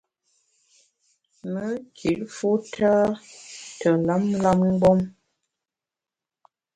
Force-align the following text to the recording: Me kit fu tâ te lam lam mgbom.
Me 1.51 1.65
kit 1.97 2.19
fu 2.35 2.49
tâ 2.73 2.93
te 3.79 3.89
lam 4.07 4.23
lam 4.43 4.59
mgbom. 4.71 4.99